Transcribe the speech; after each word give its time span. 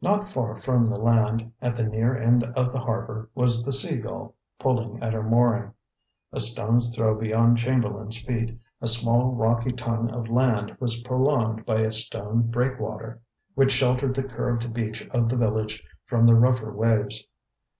Not 0.00 0.28
far 0.28 0.54
from 0.54 0.86
the 0.86 1.00
land, 1.00 1.50
at 1.60 1.76
the 1.76 1.82
near 1.82 2.16
end 2.16 2.44
of 2.44 2.70
the 2.72 2.78
harbor, 2.78 3.28
was 3.34 3.64
the 3.64 3.72
Sea 3.72 3.98
Gull, 4.00 4.36
pulling 4.60 5.02
at 5.02 5.12
her 5.12 5.24
mooring. 5.24 5.72
A 6.32 6.38
stone's 6.38 6.94
throw 6.94 7.16
beyond 7.18 7.58
Chamberlain's 7.58 8.22
feet, 8.22 8.56
a 8.80 8.86
small 8.86 9.34
rocky 9.34 9.72
tongue 9.72 10.12
of 10.12 10.28
land 10.28 10.76
was 10.78 11.02
prolonged 11.02 11.66
by 11.66 11.80
a 11.80 11.90
stone 11.90 12.42
breakwater, 12.48 13.20
which 13.56 13.72
sheltered 13.72 14.14
the 14.14 14.22
curved 14.22 14.72
beach 14.72 15.02
of 15.10 15.28
the 15.28 15.34
village 15.36 15.82
from 16.04 16.24
the 16.24 16.36
rougher 16.36 16.70
waves. 16.72 17.24